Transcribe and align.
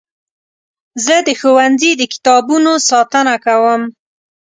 زه 1.05 1.15
د 1.27 1.29
ښوونځي 1.39 1.91
د 1.97 2.01
کتابونو 2.13 2.71
ساتنه 2.89 3.35
کوم. 3.45 3.81